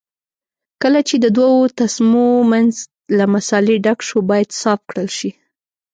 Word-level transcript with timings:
کله 0.81 0.99
چې 1.07 1.15
د 1.23 1.25
دوو 1.37 1.71
تسمو 1.79 2.27
منځ 2.51 2.73
له 3.17 3.25
مسالې 3.33 3.75
ډک 3.85 3.99
شو 4.07 4.19
باید 4.29 4.49
صاف 4.61 4.79
کړل 4.89 5.09
شي. 5.17 5.31